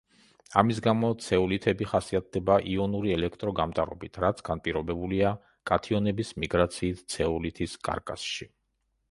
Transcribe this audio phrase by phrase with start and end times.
[0.59, 5.35] ამის გამო, ცეოლითები ხასიათდება იონური ელექტრო გამტარობით, რაც განპირობებულია
[5.73, 8.51] კათიონების მიგრაციით ცეოლითის კარკასში.